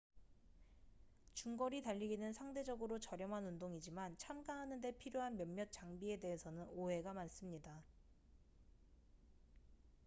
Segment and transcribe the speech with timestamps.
[1.35, 7.83] 중거리 달리기는 상대적으로 저렴한 운동이지만 참가하는데 필요한 몇몇 장비에 대해서는 오해가 많습니다